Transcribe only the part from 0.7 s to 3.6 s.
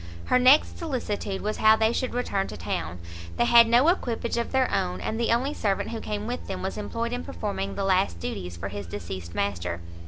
solicitude was how they should return to town; they